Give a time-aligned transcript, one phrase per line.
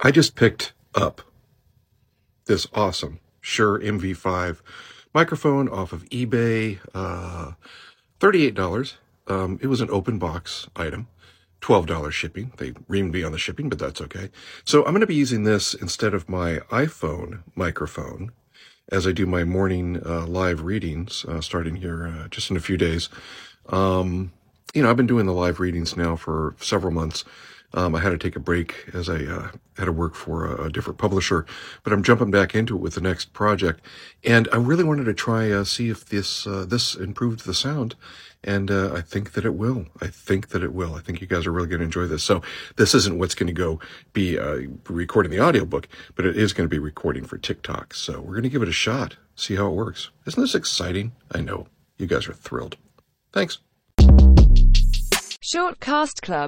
[0.00, 1.22] I just picked up
[2.46, 4.60] this awesome Shure MV5
[5.12, 7.52] microphone off of eBay, uh,
[8.20, 8.94] $38.
[9.26, 11.08] Um, it was an open box item.
[11.60, 12.52] $12 shipping.
[12.58, 14.30] They reamed me on the shipping, but that's okay.
[14.64, 18.30] So I'm going to be using this instead of my iPhone microphone
[18.92, 22.60] as I do my morning uh, live readings, uh, starting here uh, just in a
[22.60, 23.08] few days.
[23.68, 24.32] Um,
[24.72, 27.24] you know, I've been doing the live readings now for several months.
[27.74, 30.64] Um, I had to take a break as I uh, had to work for a,
[30.64, 31.44] a, different publisher,
[31.82, 33.82] but I'm jumping back into it with the next project,
[34.24, 37.94] and I really wanted to try uh, see if this uh, this improved the sound,
[38.42, 39.86] and uh, I think that it will.
[40.00, 40.94] I think that it will.
[40.94, 42.24] I think you guys are really going to enjoy this.
[42.24, 42.40] So
[42.76, 43.80] this isn't what's going to go
[44.14, 47.92] be uh, recording the audiobook, but it is going to be recording for TikTok.
[47.92, 50.10] So we're going to give it a shot, see how it works.
[50.26, 51.12] Isn't this exciting?
[51.32, 51.66] I know
[51.98, 52.76] you guys are thrilled.
[53.32, 53.58] Thanks.
[55.48, 56.46] Shortcast Club